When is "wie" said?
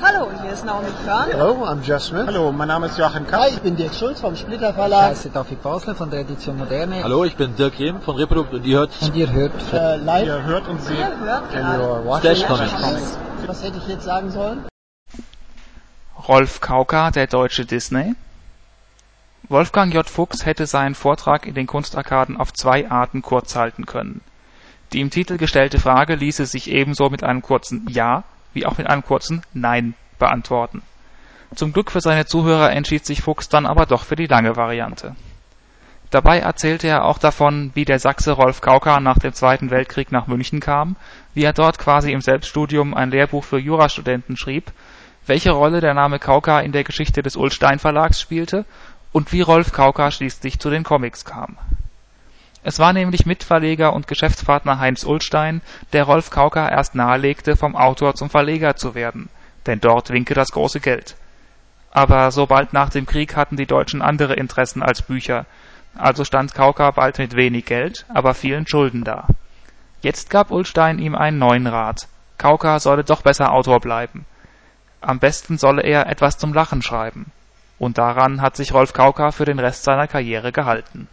28.54-28.66, 37.74-37.86, 41.32-41.42, 49.32-49.40